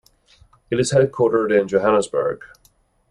It 0.71 0.79
is 0.79 0.93
headquartered 0.93 1.51
in 1.55 1.67
Johannesburg. 1.67 2.41